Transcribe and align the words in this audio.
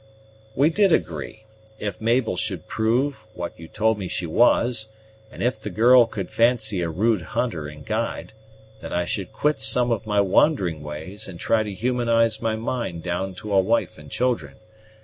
"We 0.55 0.71
did 0.71 0.91
agree, 0.91 1.43
if 1.77 2.01
Mabel 2.01 2.35
should 2.35 2.65
prove 2.67 3.23
what 3.35 3.53
you 3.55 3.67
told 3.67 3.99
me 3.99 4.07
she 4.07 4.25
was, 4.25 4.89
and 5.31 5.43
if 5.43 5.61
the 5.61 5.69
girl 5.69 6.07
could 6.07 6.31
fancy 6.31 6.81
a 6.81 6.89
rude 6.89 7.21
hunter 7.21 7.67
and 7.67 7.85
guide, 7.85 8.33
that 8.79 8.91
I 8.91 9.05
should 9.05 9.31
quit 9.31 9.59
some 9.59 9.91
of 9.91 10.07
my 10.07 10.19
wandering 10.19 10.81
ways, 10.81 11.27
and 11.27 11.39
try 11.39 11.61
to 11.61 11.71
humanize 11.71 12.41
my 12.41 12.55
mind 12.55 13.03
down 13.03 13.35
to 13.45 13.53
a 13.53 13.59
wife 13.59 13.99
and 13.99 14.09
children. 14.09 14.55